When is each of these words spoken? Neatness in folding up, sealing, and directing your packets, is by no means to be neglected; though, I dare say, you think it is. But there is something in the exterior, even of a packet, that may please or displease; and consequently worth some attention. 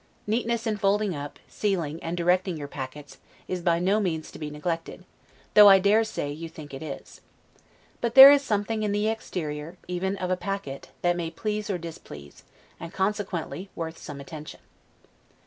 Neatness 0.25 0.65
in 0.65 0.77
folding 0.77 1.15
up, 1.15 1.37
sealing, 1.47 2.01
and 2.01 2.17
directing 2.17 2.57
your 2.57 2.67
packets, 2.67 3.19
is 3.47 3.61
by 3.61 3.77
no 3.77 3.99
means 3.99 4.31
to 4.31 4.39
be 4.39 4.49
neglected; 4.49 5.05
though, 5.53 5.69
I 5.69 5.77
dare 5.77 6.03
say, 6.03 6.31
you 6.31 6.49
think 6.49 6.73
it 6.73 6.81
is. 6.81 7.21
But 8.01 8.15
there 8.15 8.31
is 8.31 8.41
something 8.41 8.81
in 8.81 8.93
the 8.93 9.07
exterior, 9.07 9.77
even 9.87 10.17
of 10.17 10.31
a 10.31 10.35
packet, 10.35 10.89
that 11.03 11.15
may 11.17 11.29
please 11.29 11.69
or 11.69 11.77
displease; 11.77 12.43
and 12.79 12.91
consequently 12.91 13.69
worth 13.75 13.99
some 13.99 14.19
attention. 14.19 14.61